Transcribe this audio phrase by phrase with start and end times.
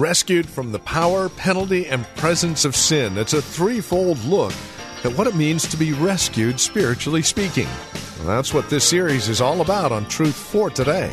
[0.00, 3.18] Rescued from the power, penalty, and presence of sin.
[3.18, 4.52] It's a threefold look
[5.02, 7.66] at what it means to be rescued, spiritually speaking.
[8.18, 11.10] Well, that's what this series is all about on Truth for Today.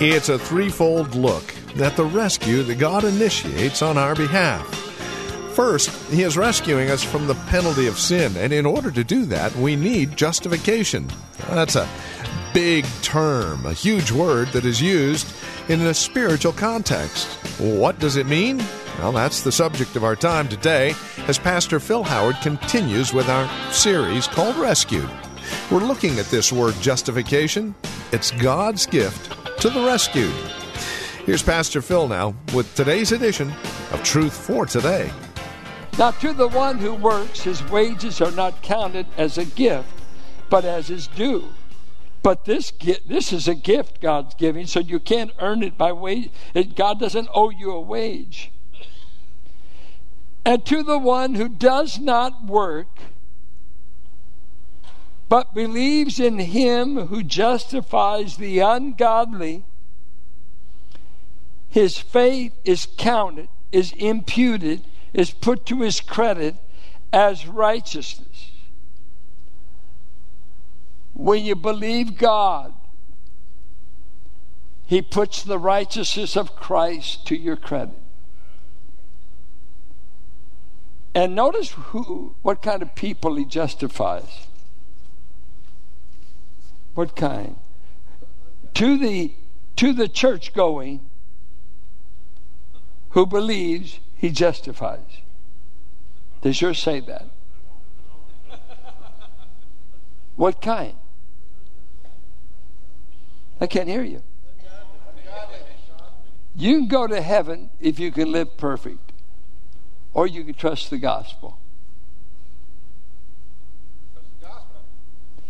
[0.00, 4.87] It's a threefold look at the rescue that God initiates on our behalf.
[5.58, 9.24] First, He is rescuing us from the penalty of sin, and in order to do
[9.24, 11.08] that, we need justification.
[11.48, 11.88] That's a
[12.54, 15.26] big term, a huge word that is used
[15.68, 17.26] in a spiritual context.
[17.58, 18.62] What does it mean?
[19.00, 20.94] Well, that's the subject of our time today
[21.26, 25.10] as Pastor Phil Howard continues with our series called Rescued.
[25.72, 27.74] We're looking at this word justification.
[28.12, 30.30] It's God's gift to the rescued.
[31.26, 33.52] Here's Pastor Phil now with today's edition
[33.90, 35.10] of Truth for Today.
[35.98, 39.88] Now, to the one who works, his wages are not counted as a gift,
[40.48, 41.48] but as his due.
[42.22, 42.72] But this
[43.06, 46.30] this is a gift God's giving, so you can't earn it by wage.
[46.76, 48.52] God doesn't owe you a wage.
[50.44, 53.00] And to the one who does not work,
[55.28, 59.64] but believes in him who justifies the ungodly,
[61.68, 66.56] his faith is counted, is imputed, is put to his credit
[67.12, 68.52] as righteousness.
[71.14, 72.74] When you believe God,
[74.86, 77.98] he puts the righteousness of Christ to your credit.
[81.14, 84.46] And notice who, what kind of people he justifies.
[86.94, 87.56] What kind?
[88.74, 89.32] To the
[89.76, 91.00] to the church going
[93.10, 95.22] who believes he justifies.
[96.42, 97.26] Does yours say that?
[100.36, 100.94] What kind?
[103.60, 104.22] I can't hear you.
[106.54, 109.12] You can go to heaven if you can live perfect,
[110.12, 111.58] or you can trust the gospel.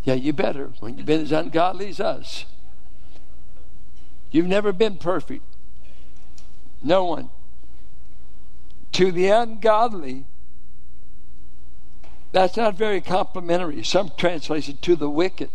[0.05, 2.45] Yeah, you better when you've been as ungodly as us.
[4.31, 5.43] You've never been perfect.
[6.83, 7.31] No one.
[8.99, 10.25] To the ungodly,
[12.33, 13.85] that's not very complimentary.
[13.85, 15.51] Some translation to the wicked.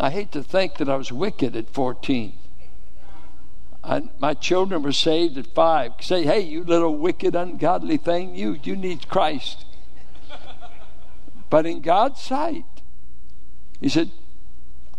[0.00, 2.32] I hate to think that I was wicked at 14.
[3.84, 5.92] I, my children were saved at five.
[6.00, 9.64] Say, hey, you little wicked, ungodly thing, you, you need Christ.
[11.50, 12.64] But in God's sight,
[13.80, 14.10] He said,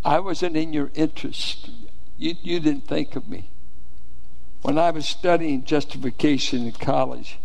[0.06, 1.70] I wasn't in your interest.
[2.18, 3.50] You, you didn't think of me.
[4.62, 7.40] When I was studying justification in college,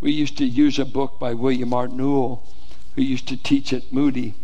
[0.00, 1.88] we used to use a book by William R.
[1.88, 2.46] Newell,
[2.94, 4.34] who used to teach at Moody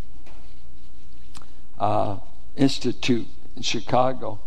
[1.79, 2.19] uh,
[2.57, 4.41] Institute in Chicago.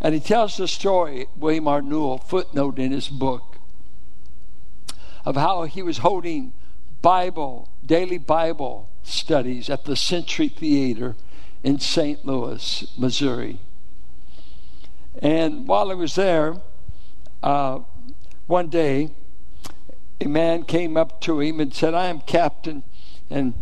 [0.00, 1.82] And he tells the story, William R.
[1.82, 3.58] Newell, footnote in his book,
[5.24, 6.52] of how he was holding
[7.00, 11.16] Bible, daily Bible studies at the Century Theater
[11.62, 12.24] in St.
[12.24, 13.58] Louis, Missouri.
[15.20, 16.56] And while I was there,
[17.42, 17.80] uh,
[18.46, 19.10] one day,
[20.24, 22.82] a man came up to him and said, I am captain.
[23.30, 23.54] And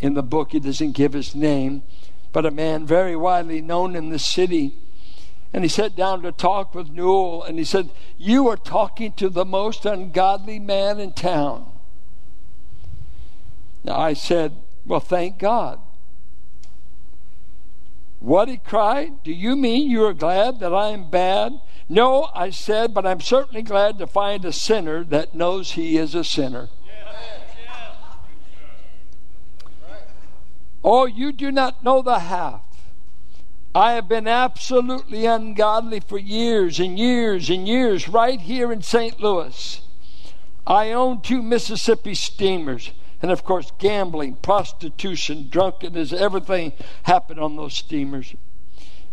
[0.00, 1.82] in the book, he doesn't give his name,
[2.32, 4.74] but a man very widely known in the city.
[5.52, 9.28] And he sat down to talk with Newell, and he said, You are talking to
[9.28, 11.66] the most ungodly man in town.
[13.82, 14.56] Now I said,
[14.86, 15.80] Well, thank God.
[18.20, 21.60] What he cried, Do you mean you are glad that I am bad?
[21.88, 26.14] No, I said, but I'm certainly glad to find a sinner that knows he is
[26.14, 26.68] a sinner.
[30.84, 32.62] Oh, you do not know the half.
[33.74, 39.20] I have been absolutely ungodly for years and years and years right here in St.
[39.20, 39.82] Louis.
[40.66, 42.90] I own two Mississippi steamers.
[43.20, 46.72] And of course, gambling, prostitution, drunkenness, everything
[47.02, 48.34] happened on those steamers.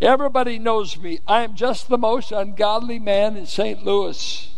[0.02, 1.20] Everybody knows me.
[1.28, 3.84] I am just the most ungodly man in St.
[3.84, 4.50] Louis.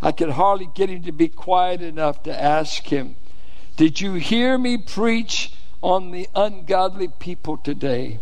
[0.00, 3.16] I could hardly get him to be quiet enough to ask him,
[3.76, 8.20] Did you hear me preach on the ungodly people today?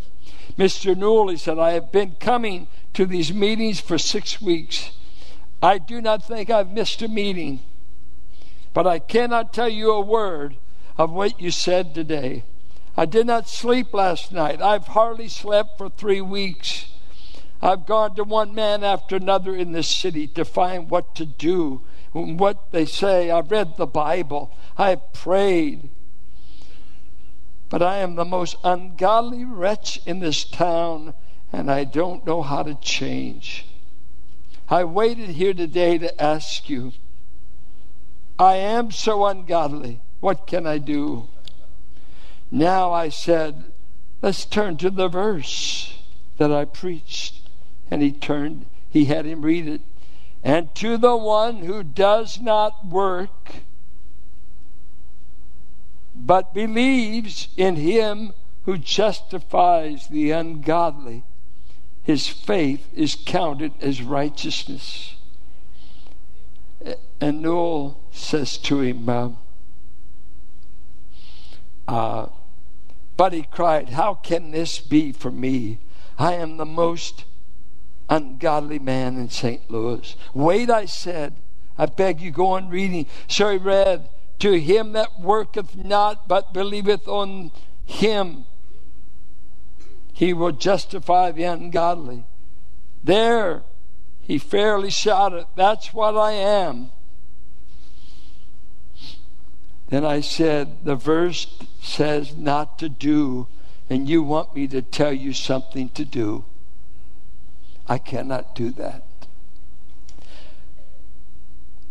[0.58, 0.96] Mr.
[0.96, 4.90] Newell, he said, I have been coming to these meetings for six weeks.
[5.62, 7.60] I do not think I've missed a meeting,
[8.72, 10.56] but I cannot tell you a word
[10.96, 12.44] of what you said today.
[12.96, 14.60] I did not sleep last night.
[14.60, 16.86] I've hardly slept for three weeks.
[17.62, 21.82] I've gone to one man after another in this city to find what to do,
[22.14, 23.30] and what they say.
[23.30, 24.56] I've read the Bible.
[24.76, 25.90] I've prayed.
[27.68, 31.14] But I am the most ungodly wretch in this town,
[31.52, 33.66] and I don't know how to change.
[34.68, 36.92] I waited here today to ask you.
[38.40, 40.00] I am so ungodly.
[40.20, 41.28] What can I do?
[42.50, 43.66] Now I said,
[44.22, 45.98] let's turn to the verse
[46.38, 47.42] that I preached.
[47.90, 49.82] And he turned, he had him read it.
[50.42, 53.56] And to the one who does not work,
[56.16, 58.32] but believes in him
[58.64, 61.24] who justifies the ungodly,
[62.02, 65.16] his faith is counted as righteousness.
[67.20, 69.30] And Newell says to him, uh,
[71.86, 72.28] uh,
[73.16, 75.78] but he cried, How can this be for me?
[76.18, 77.24] I am the most
[78.08, 79.70] ungodly man in St.
[79.70, 80.16] Louis.
[80.32, 81.34] Wait, I said.
[81.76, 83.06] I beg you, go on reading.
[83.28, 84.08] So he read,
[84.40, 87.50] To him that worketh not, but believeth on
[87.84, 88.44] him,
[90.12, 92.24] he will justify the ungodly.
[93.02, 93.62] There,
[94.20, 96.90] he fairly shouted, That's what I am.
[99.90, 101.48] Then I said, The verse
[101.82, 103.48] says not to do,
[103.90, 106.44] and you want me to tell you something to do.
[107.88, 109.02] I cannot do that.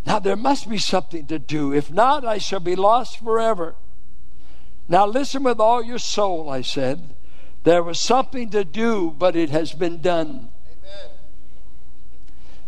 [0.06, 1.74] Now, there must be something to do.
[1.74, 3.76] If not, I shall be lost forever.
[4.88, 7.14] Now, listen with all your soul, I said.
[7.64, 10.50] There was something to do, but it has been done.
[10.72, 11.12] Amen.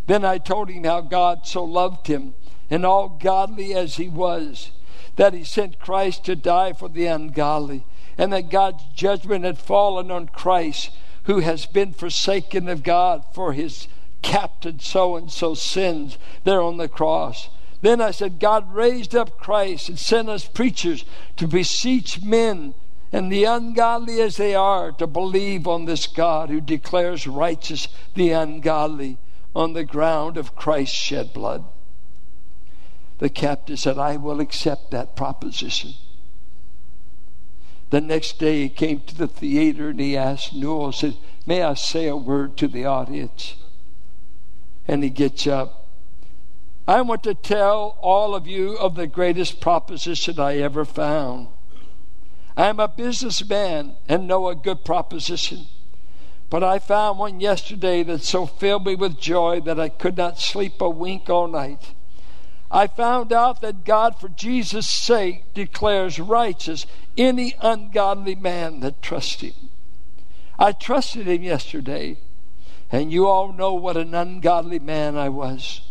[0.07, 2.33] Then I told him how God so loved him,
[2.69, 4.71] and all godly as he was
[5.21, 7.85] that he sent Christ to die for the ungodly,
[8.17, 10.89] and that God's judgment had fallen on Christ,
[11.25, 13.87] who has been forsaken of God for his
[14.23, 17.49] captain so and so sins there on the cross.
[17.81, 21.05] Then I said, God raised up Christ and sent us preachers
[21.37, 22.73] to beseech men
[23.11, 28.31] and the ungodly as they are to believe on this God who declares righteous the
[28.31, 29.19] ungodly
[29.55, 31.63] on the ground of Christ's shed blood.
[33.21, 35.93] The captain said, I will accept that proposition.
[37.91, 41.75] The next day he came to the theater and he asked Newell, said, May I
[41.75, 43.57] say a word to the audience?
[44.87, 45.87] And he gets up.
[46.87, 51.49] I want to tell all of you of the greatest proposition I ever found.
[52.57, 55.67] I'm a businessman and know a good proposition.
[56.49, 60.39] But I found one yesterday that so filled me with joy that I could not
[60.39, 61.93] sleep a wink all night.
[62.71, 66.85] I found out that God, for Jesus' sake, declares righteous
[67.17, 69.53] any ungodly man that trusts Him.
[70.57, 72.17] I trusted Him yesterday,
[72.89, 75.81] and you all know what an ungodly man I was.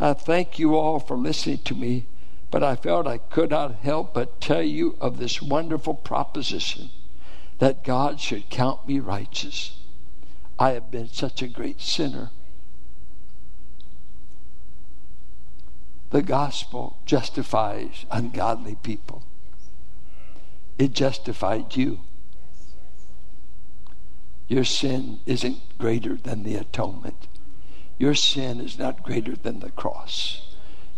[0.00, 2.06] I thank you all for listening to me,
[2.50, 6.88] but I felt I could not help but tell you of this wonderful proposition
[7.58, 9.76] that God should count me righteous.
[10.58, 12.30] I have been such a great sinner.
[16.10, 19.24] The gospel justifies ungodly people.
[20.78, 22.00] It justified you.
[24.46, 27.26] Your sin isn't greater than the atonement.
[27.98, 30.47] Your sin is not greater than the cross.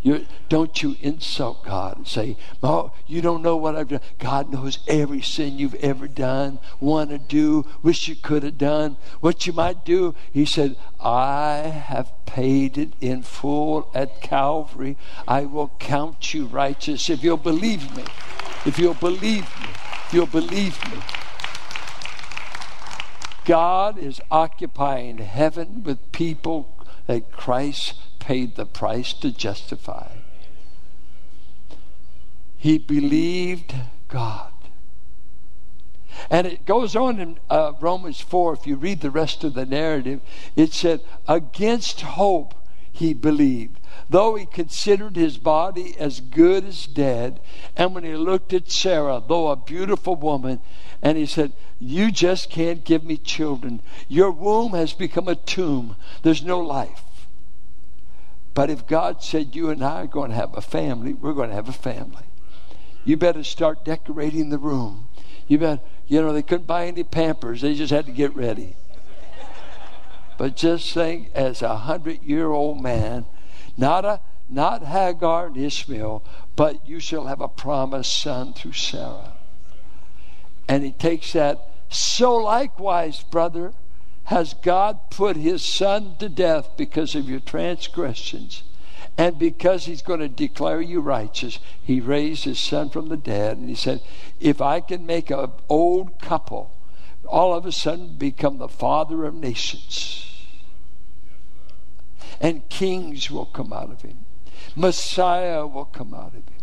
[0.02, 4.00] You're, don't you insult God and say, Oh, you don't know what I've done.
[4.18, 8.96] God knows every sin you've ever done, want to do, wish you could have done,
[9.20, 10.14] what you might do.
[10.32, 14.96] He said, I have paid it in full at Calvary.
[15.28, 18.04] I will count you righteous if you'll believe me.
[18.64, 19.68] If you'll believe me.
[20.06, 20.98] If you'll believe me.
[23.44, 30.08] God is occupying heaven with people that Christ paid the price to justify.
[32.56, 33.74] He believed
[34.08, 34.52] God.
[36.28, 39.64] And it goes on in uh, Romans 4, if you read the rest of the
[39.64, 40.20] narrative,
[40.54, 42.54] it said, Against hope
[42.92, 47.40] he believed, though he considered his body as good as dead.
[47.76, 50.60] And when he looked at Sarah, though a beautiful woman,
[51.00, 53.80] and he said, You just can't give me children.
[54.08, 57.02] Your womb has become a tomb, there's no life.
[58.54, 61.50] But if God said you and I are going to have a family, we're going
[61.50, 62.24] to have a family.
[63.04, 65.08] You better start decorating the room.
[65.46, 68.76] You better, you know, they couldn't buy any pampers, they just had to get ready.
[70.36, 73.26] But just think, as a hundred year old man,
[73.76, 76.24] not a not Hagar and Ishmael,
[76.56, 79.34] but you shall have a promised son through Sarah.
[80.68, 81.68] And he takes that.
[81.88, 83.72] So likewise, brother,
[84.30, 88.62] has God put his son to death because of your transgressions.
[89.18, 93.56] And because he's going to declare you righteous, he raised his son from the dead.
[93.56, 94.02] And he said,
[94.38, 96.70] If I can make an old couple
[97.26, 100.46] all of a sudden become the father of nations,
[102.40, 104.18] and kings will come out of him,
[104.76, 106.62] Messiah will come out of him.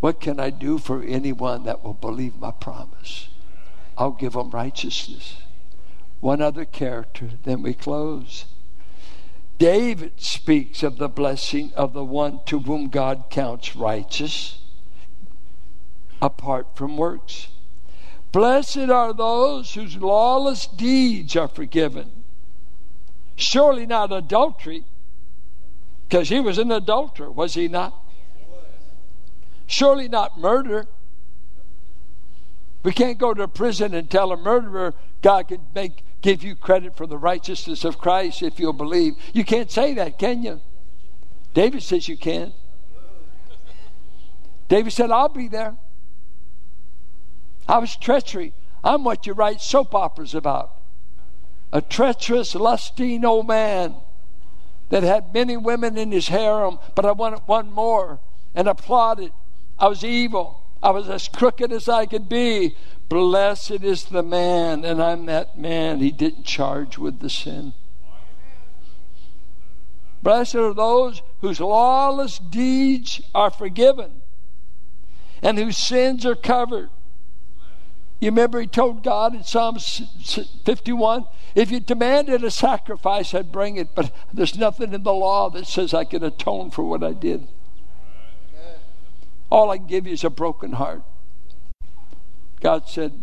[0.00, 3.28] What can I do for anyone that will believe my promise?
[3.96, 5.36] I'll give them righteousness.
[6.20, 8.46] One other character, then we close.
[9.58, 14.58] David speaks of the blessing of the one to whom God counts righteous
[16.20, 17.48] apart from works.
[18.32, 22.10] Blessed are those whose lawless deeds are forgiven.
[23.36, 24.84] Surely not adultery,
[26.08, 27.94] because he was an adulterer, was he not?
[29.66, 30.86] Surely not murder.
[32.82, 36.96] We can't go to prison and tell a murderer God can make give you credit
[36.96, 39.14] for the righteousness of Christ if you'll believe.
[39.32, 40.60] You can't say that, can you?
[41.54, 42.52] David says you can.
[44.68, 45.76] David said, I'll be there.
[47.68, 48.54] I was treachery.
[48.82, 50.72] I'm what you write soap operas about.
[51.72, 53.94] A treacherous, lusting old man
[54.88, 58.18] that had many women in his harem, but I wanted one more
[58.52, 59.30] and applauded.
[59.78, 60.65] I was evil.
[60.86, 62.76] I was as crooked as I could be.
[63.08, 65.98] Blessed is the man, and I'm that man.
[65.98, 67.72] He didn't charge with the sin.
[70.22, 74.22] Blessed are those whose lawless deeds are forgiven
[75.42, 76.90] and whose sins are covered.
[78.20, 81.24] You remember he told God in Psalm 51
[81.56, 85.66] if you demanded a sacrifice, I'd bring it, but there's nothing in the law that
[85.66, 87.48] says I can atone for what I did.
[89.50, 91.02] All I can give you is a broken heart.
[92.60, 93.22] God said,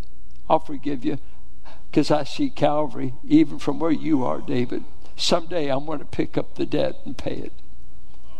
[0.50, 1.18] I'll forgive you
[1.90, 4.84] because I see Calvary, even from where you are, David.
[5.16, 7.54] Someday I'm going to pick up the debt and pay it.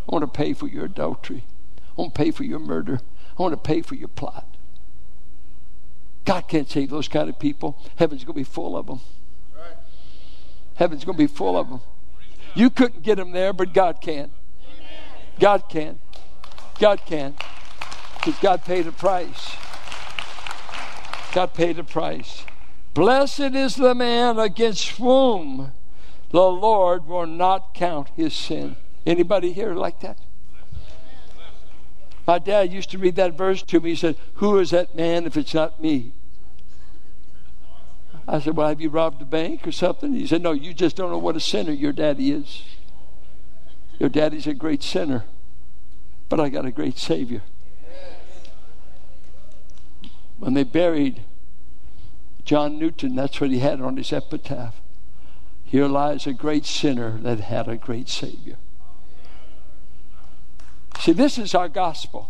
[0.08, 1.44] I want to pay for your adultery.
[1.78, 3.00] I want to pay for your murder.
[3.38, 4.48] I want to pay for your plot.
[6.26, 7.78] God can't save those kind of people.
[7.98, 9.02] Heaven's going to be full of them.
[10.76, 11.82] Heaven's going to be full of them.
[12.56, 14.32] You couldn't get them there, but God can.
[15.40, 16.00] God can.
[16.80, 17.36] God can.
[18.24, 19.58] Because God paid a price.
[21.34, 22.46] God paid a price.
[22.94, 25.74] Blessed is the man against whom
[26.30, 28.78] the Lord will not count his sin.
[29.06, 30.18] Anybody here like that?
[32.26, 33.90] My dad used to read that verse to me.
[33.90, 36.14] He said, Who is that man if it's not me?
[38.26, 40.14] I said, Well, have you robbed a bank or something?
[40.14, 42.64] He said, No, you just don't know what a sinner your daddy is.
[44.00, 45.26] Your daddy's a great sinner,
[46.30, 47.42] but I got a great Savior
[50.44, 51.22] when they buried
[52.44, 54.82] John Newton, that's what he had on his epitaph.
[55.64, 58.58] Here lies a great sinner that had a great Savior.
[61.00, 62.30] See, this is our gospel.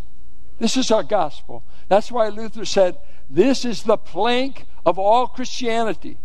[0.60, 1.64] This is our gospel.
[1.88, 3.00] That's why Luther said,
[3.32, 6.20] This is the plank of all Christianity.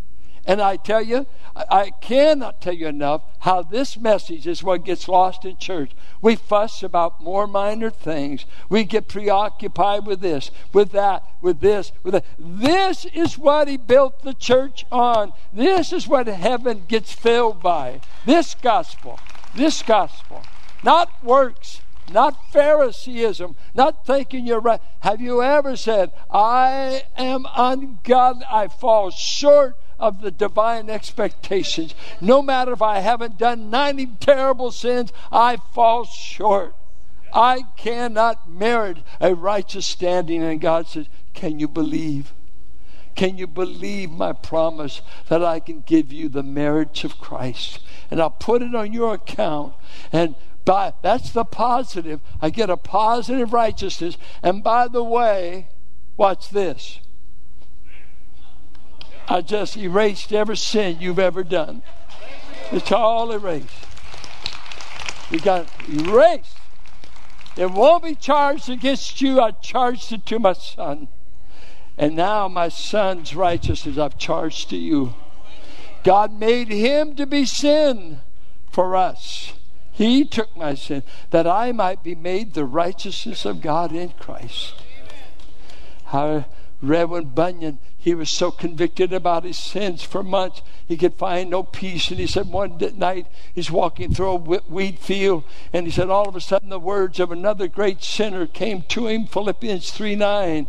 [0.49, 5.07] And I tell you, I cannot tell you enough how this message is what gets
[5.07, 5.91] lost in church.
[6.23, 8.47] We fuss about more minor things.
[8.71, 12.25] We get preoccupied with this, with that, with this, with that.
[12.39, 15.35] This is what he built the church on.
[15.53, 18.01] This is what heaven gets filled by.
[18.25, 19.21] This gospel.
[19.55, 20.43] This gospel.
[20.83, 24.81] Not works, not Phariseeism, not thinking you're right.
[25.01, 31.95] Have you ever said, I am ungodly, I fall short of the divine expectations.
[32.21, 36.75] No matter if I haven't done 90 terrible sins, I fall short.
[37.33, 40.43] I cannot merit a righteous standing.
[40.43, 42.33] And God says, Can you believe?
[43.15, 47.81] Can you believe my promise that I can give you the merits of Christ?
[48.11, 49.75] And I'll put it on your account.
[50.13, 52.21] And by, that's the positive.
[52.41, 54.17] I get a positive righteousness.
[54.41, 55.69] And by the way,
[56.17, 57.01] watch this.
[59.31, 61.83] I just erased every sin you've ever done.
[62.73, 63.69] It's all erased.
[65.31, 66.57] You got erased.
[67.57, 69.41] It won't be charged against you.
[69.41, 71.09] I charged it to my son.
[71.99, 75.15] And now my son's righteousness I've charged to you.
[76.05, 78.21] God made him to be sin
[78.71, 79.53] for us.
[79.91, 84.75] He took my sin that I might be made the righteousness of God in Christ.
[86.05, 86.45] How
[86.81, 91.65] Reverend Bunyan, he was so convicted about his sins for months, he could find no
[91.65, 92.09] peace.
[92.09, 95.43] And he said one night he's walking through a wheat field,
[95.73, 99.09] and he said all of a sudden the words of another great sinner came to
[99.09, 100.69] him, Philippians 3 9.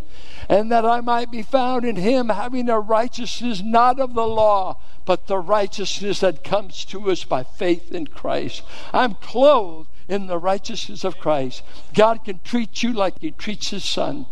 [0.50, 4.80] And that I might be found in him, having a righteousness not of the law,
[5.06, 8.64] but the righteousness that comes to us by faith in Christ.
[8.92, 11.62] I'm clothed in the righteousness of Christ.
[11.94, 14.26] God can treat you like he treats his son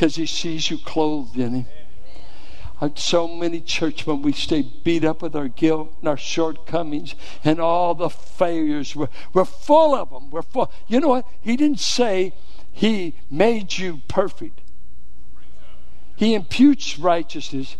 [0.00, 1.66] because he sees you clothed in him.
[2.94, 7.14] So many churchmen, we stay beat up with our guilt and our shortcomings
[7.44, 8.96] and all the failures.
[8.96, 10.30] We're, we're full of them.
[10.30, 10.72] We're full.
[10.88, 11.26] You know what?
[11.42, 12.32] He didn't say
[12.72, 14.62] he made you perfect.
[16.16, 17.76] He imputes righteousness.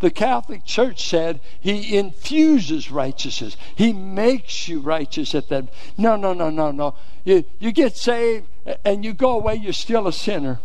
[0.00, 3.56] The Catholic Church said he infuses righteousness.
[3.76, 5.68] He makes you righteous at that.
[5.96, 6.96] No, no, no, no, no.
[7.22, 8.48] You, you get saved
[8.84, 10.58] and you go away, you're still a sinner.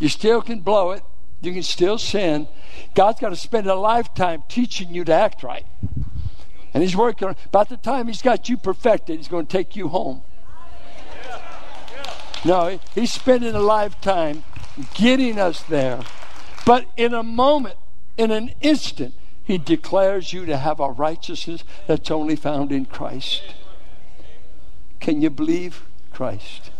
[0.00, 1.02] You still can blow it.
[1.42, 2.48] You can still sin.
[2.94, 5.64] God's got to spend a lifetime teaching you to act right.
[6.74, 9.76] And He's working on About the time He's got you perfected, He's going to take
[9.76, 10.22] you home.
[12.44, 14.42] No, He's spending a lifetime
[14.94, 16.00] getting us there.
[16.64, 17.76] But in a moment,
[18.16, 19.14] in an instant,
[19.44, 23.42] He declares you to have a righteousness that's only found in Christ.
[25.00, 26.70] Can you believe Christ?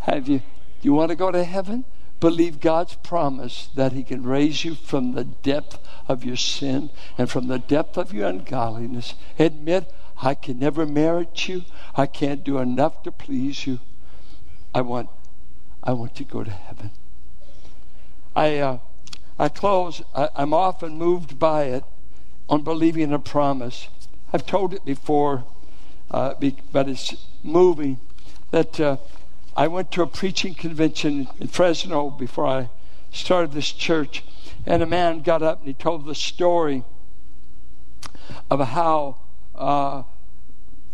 [0.00, 0.42] Have you?
[0.82, 1.84] You want to go to heaven?
[2.20, 7.30] Believe God's promise that He can raise you from the depth of your sin and
[7.30, 9.14] from the depth of your ungodliness.
[9.38, 11.64] Admit, I can never merit you.
[11.96, 13.80] I can't do enough to please you.
[14.74, 15.08] I want,
[15.82, 16.90] I want to go to heaven.
[18.36, 18.78] I, uh,
[19.38, 20.02] I close.
[20.14, 21.84] I, am often moved by it
[22.48, 23.88] on believing a promise.
[24.32, 25.44] I've told it before,
[26.10, 26.34] uh,
[26.72, 27.98] but it's moving
[28.50, 28.78] that.
[28.78, 28.96] Uh,
[29.56, 32.70] I went to a preaching convention in Fresno before I
[33.10, 34.22] started this church,
[34.64, 36.84] and a man got up and he told the story
[38.50, 39.16] of how
[39.56, 40.04] uh,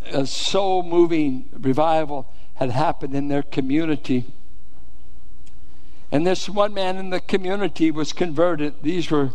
[0.06, 4.24] a soul moving revival had happened in their community.
[6.10, 8.74] And this one man in the community was converted.
[8.82, 9.32] These were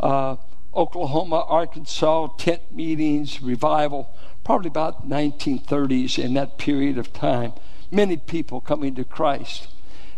[0.00, 0.36] uh,
[0.74, 4.08] Oklahoma, Arkansas tent meetings, revival,
[4.44, 7.52] probably about 1930s in that period of time
[7.92, 9.68] many people coming to Christ.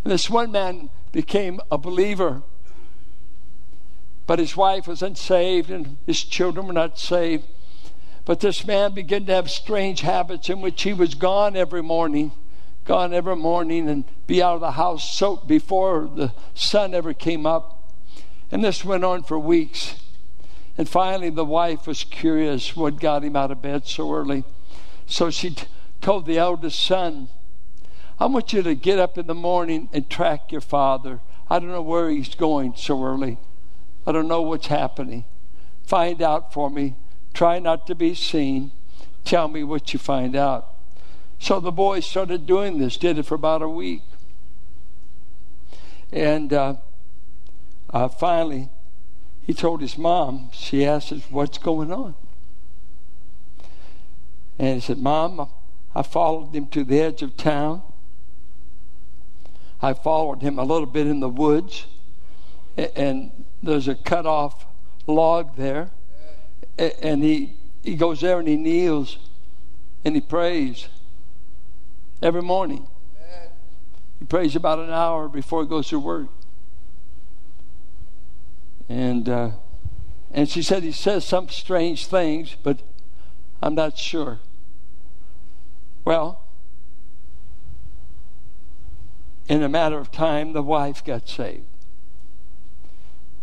[0.04, 2.42] And this one man became a believer,
[4.26, 7.44] but his wife was unsaved and his children were not saved.
[8.24, 12.32] But this man began to have strange habits in which he was gone every morning,
[12.84, 17.44] gone every morning, and be out of the house so before the sun ever came
[17.44, 17.92] up.
[18.50, 19.96] And this went on for weeks.
[20.78, 24.44] And finally, the wife was curious what got him out of bed so early.
[25.06, 25.66] So she t-
[26.00, 27.28] told the eldest son,
[28.18, 31.20] I want you to get up in the morning and track your father.
[31.50, 33.38] I don't know where he's going so early.
[34.06, 35.24] I don't know what's happening.
[35.84, 36.94] Find out for me.
[37.32, 38.70] Try not to be seen.
[39.24, 40.74] Tell me what you find out.
[41.38, 44.02] So the boy started doing this, did it for about a week.
[46.12, 46.76] And uh,
[47.90, 48.70] uh, finally,
[49.46, 52.14] he told his mom, she asked us, What's going on?
[54.58, 55.50] And he said, Mom,
[55.94, 57.82] I followed him to the edge of town.
[59.82, 61.86] I followed him a little bit in the woods,
[62.76, 63.30] and
[63.62, 64.66] there's a cut off
[65.06, 65.90] log there,
[66.78, 69.18] and he he goes there and he kneels
[70.04, 70.88] and he prays
[72.22, 72.86] every morning.
[74.18, 76.28] He prays about an hour before he goes to work.
[78.88, 79.50] And uh,
[80.30, 82.80] and she said he says some strange things, but
[83.62, 84.40] I'm not sure.
[86.04, 86.43] Well,
[89.48, 91.64] in a matter of time, the wife got saved.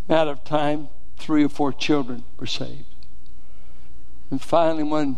[0.08, 2.86] Matter of time, three or four children were saved.
[4.30, 5.18] And finally, one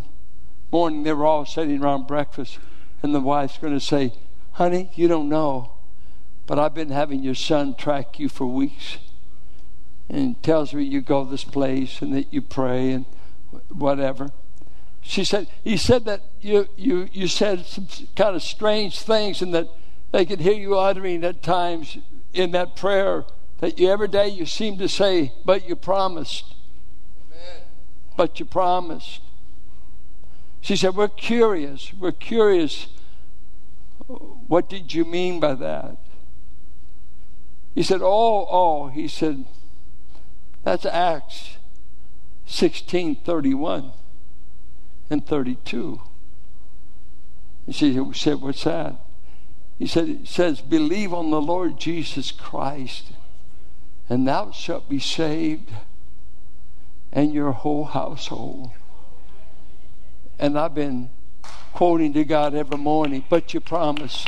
[0.70, 2.58] morning, they were all sitting around breakfast,
[3.02, 4.12] and the wife's going to say,
[4.52, 5.72] Honey, you don't know,
[6.46, 8.98] but I've been having your son track you for weeks.
[10.08, 13.06] And tells me you go this place and that you pray and
[13.70, 14.30] whatever.
[15.00, 19.54] She said, He said that you, you, you said some kind of strange things and
[19.54, 19.68] that
[20.14, 21.98] they could hear you uttering at times
[22.32, 23.24] in that prayer
[23.58, 26.54] that you every day you seem to say, but you promised.
[27.32, 27.62] Amen.
[28.16, 29.22] But you promised.
[30.60, 31.92] She said, We're curious.
[31.92, 32.86] We're curious.
[34.06, 35.96] What did you mean by that?
[37.74, 38.86] He said, Oh, oh.
[38.86, 39.44] He said,
[40.62, 41.56] That's Acts
[42.46, 43.90] 16 31
[45.10, 46.00] and 32.
[47.66, 49.03] He said, What's that?
[49.78, 53.12] He said, It says, Believe on the Lord Jesus Christ,
[54.08, 55.70] and thou shalt be saved,
[57.12, 58.70] and your whole household.
[60.38, 61.10] And I've been
[61.72, 64.24] quoting to God every morning, but you promise,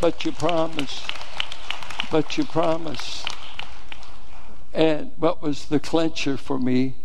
[0.00, 1.06] but you promise,
[2.10, 3.24] but you promise.
[4.72, 6.96] And what was the clincher for me?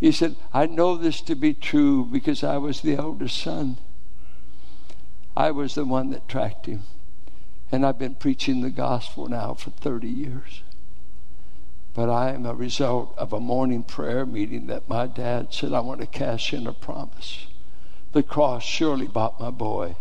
[0.00, 3.78] He said, I know this to be true because I was the older son.
[5.36, 6.82] I was the one that tracked him.
[7.72, 10.62] And I've been preaching the gospel now for 30 years.
[11.94, 15.80] But I am a result of a morning prayer meeting that my dad said, I
[15.80, 17.46] want to cash in a promise.
[18.12, 19.96] The cross surely bought my boy.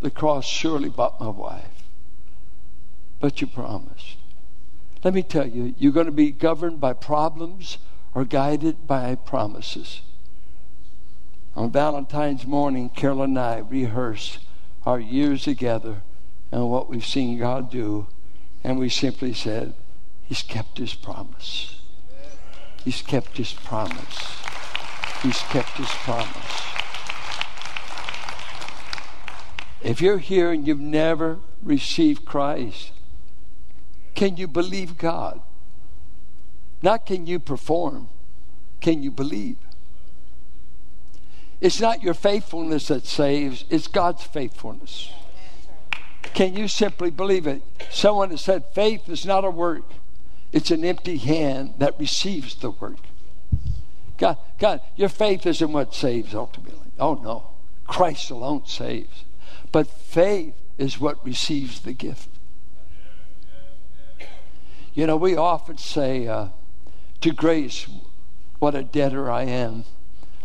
[0.00, 1.84] The cross surely bought my wife.
[3.20, 4.16] But you promised.
[5.02, 7.78] Let me tell you, you're going to be governed by problems
[8.14, 10.00] or guided by promises.
[11.56, 14.38] On Valentine's morning, Carol and I rehearsed
[14.84, 16.02] our years together
[16.50, 18.08] and what we've seen God do.
[18.64, 19.74] And we simply said,
[20.24, 21.80] He's kept His promise.
[22.84, 24.42] He's kept His promise.
[25.22, 26.62] He's kept His promise.
[29.82, 32.90] If you're here and you've never received Christ,
[34.14, 35.40] can you believe God?
[36.82, 38.08] Not can you perform,
[38.80, 39.56] can you believe?
[41.64, 45.10] It's not your faithfulness that saves, it's God's faithfulness.
[46.34, 47.62] Can you simply believe it?
[47.90, 49.90] Someone has said faith is not a work,
[50.52, 52.98] it's an empty hand that receives the work.
[54.18, 56.92] God, God, your faith isn't what saves ultimately.
[56.98, 57.52] Oh no.
[57.86, 59.24] Christ alone saves.
[59.72, 62.28] But faith is what receives the gift.
[64.92, 66.48] You know, we often say uh,
[67.22, 67.86] to grace,
[68.58, 69.84] what a debtor I am.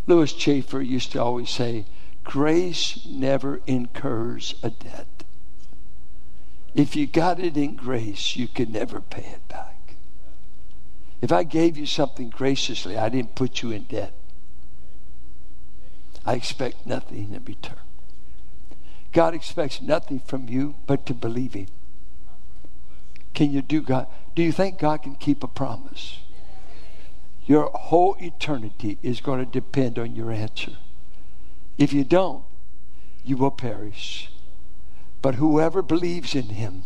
[0.10, 1.86] Lewis Chafer used to always say,
[2.24, 5.24] Grace never incurs a debt.
[6.74, 9.94] If you got it in grace, you can never pay it back.
[11.22, 14.14] If I gave you something graciously, I didn't put you in debt.
[16.26, 17.78] I expect nothing in return.
[19.12, 21.68] God expects nothing from you but to believe Him.
[23.36, 24.08] Can you do God?
[24.34, 26.20] Do you think God can keep a promise?
[27.50, 30.74] Your whole eternity is going to depend on your answer.
[31.80, 32.44] If you don't,
[33.26, 34.30] you will perish.
[35.24, 36.84] But whoever believes in him,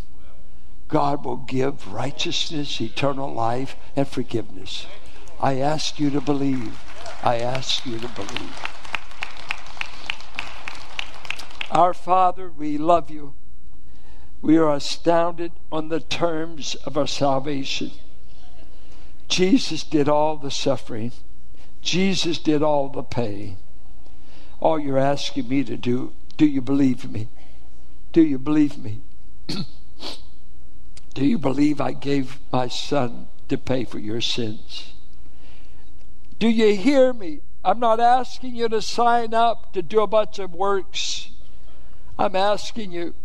[0.88, 4.88] God will give righteousness, eternal life, and forgiveness.
[5.38, 6.80] I ask you to believe.
[7.22, 8.56] I ask you to believe.
[11.72, 13.34] Our Father, we love you.
[14.42, 17.92] We are astounded on the terms of our salvation.
[19.28, 21.12] Jesus did all the suffering.
[21.82, 23.58] Jesus did all the pain.
[24.60, 27.30] All you're asking me to do, do you believe me?
[28.12, 29.02] Do you believe me?
[31.14, 34.94] do you believe I gave my son to pay for your sins?
[36.40, 37.42] Do you hear me?
[37.66, 41.30] I'm not asking you to sign up to do a bunch of works.
[42.20, 43.16] I'm asking you,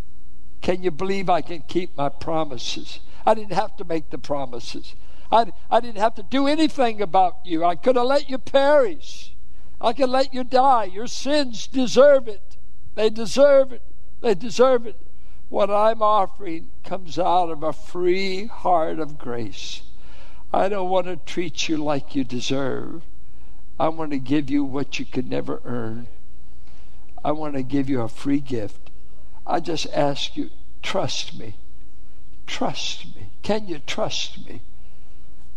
[0.61, 3.00] can you believe I can keep my promises?
[3.26, 4.94] I didn't have to make the promises.
[5.30, 7.64] I, I didn't have to do anything about you.
[7.64, 9.34] I could have let you perish.
[9.80, 10.84] I could let you die.
[10.84, 12.56] Your sins deserve it.
[12.94, 13.82] They deserve it.
[14.20, 14.96] They deserve it.
[15.48, 19.82] What I'm offering comes out of a free heart of grace.
[20.52, 23.02] I don't want to treat you like you deserve.
[23.78, 26.08] I want to give you what you could never earn.
[27.24, 28.90] I want to give you a free gift.
[29.46, 30.50] I just ask you,
[30.82, 31.56] trust me.
[32.46, 33.30] Trust me.
[33.42, 34.62] Can you trust me?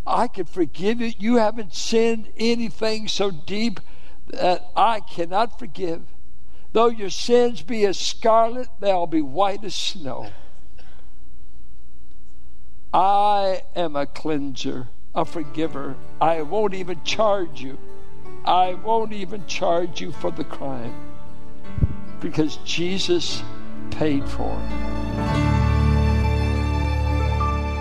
[0.06, 1.14] I can forgive you.
[1.18, 3.80] You haven't sinned anything so deep
[4.28, 6.02] that I cannot forgive.
[6.74, 10.32] Though your sins be as scarlet, they'll be white as snow.
[12.94, 15.96] I am a cleanser, a forgiver.
[16.20, 17.78] I won't even charge you.
[18.46, 20.94] I won't even charge you for the crime
[22.20, 23.44] because Jesus
[23.92, 25.31] paid for it.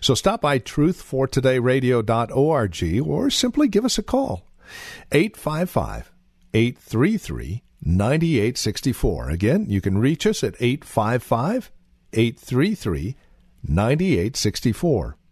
[0.00, 4.46] So stop by truthfortodayradio.org or simply give us a call.
[5.12, 6.10] 855
[6.54, 9.30] 833 9864.
[9.30, 11.72] Again, you can reach us at 855
[12.12, 13.16] 833
[13.66, 15.16] 9864.